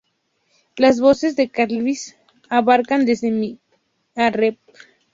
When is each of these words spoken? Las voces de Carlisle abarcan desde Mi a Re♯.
Las 0.77 0.99
voces 0.99 1.35
de 1.35 1.49
Carlisle 1.51 2.15
abarcan 2.49 3.05
desde 3.05 3.29
Mi 3.29 3.59
a 4.15 4.31
Re♯. 4.31 4.57